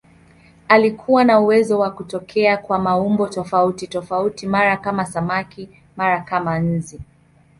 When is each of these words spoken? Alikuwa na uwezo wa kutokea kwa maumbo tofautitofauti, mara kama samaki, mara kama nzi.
Alikuwa 0.67 1.23
na 1.23 1.39
uwezo 1.39 1.79
wa 1.79 1.91
kutokea 1.91 2.57
kwa 2.57 2.79
maumbo 2.79 3.27
tofautitofauti, 3.27 4.47
mara 4.47 4.77
kama 4.77 5.05
samaki, 5.05 5.69
mara 5.97 6.21
kama 6.21 6.59
nzi. 6.59 7.01